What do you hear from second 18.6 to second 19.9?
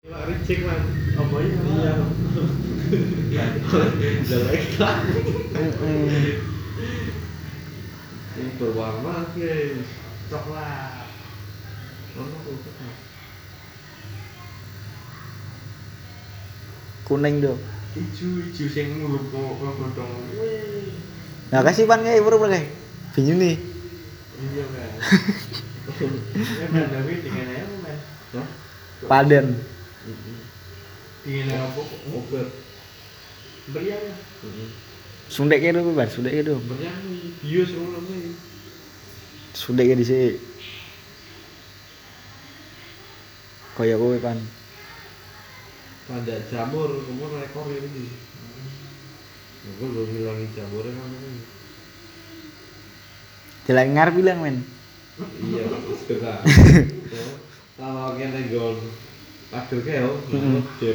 sing ngulup kok